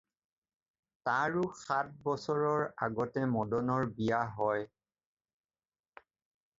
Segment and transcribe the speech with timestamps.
[1.09, 4.67] তাৰো সাত বছৰৰ আগতে মদনৰ বিয়া হয়।